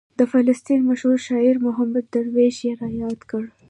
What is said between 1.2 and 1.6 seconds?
شاعر